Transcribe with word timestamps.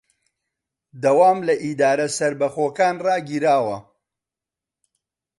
دەوام 1.03 1.37
لە 1.47 1.55
ئیدارە 1.63 2.07
سەربەخۆکان 2.17 2.95
ڕاگیراوە 3.05 3.77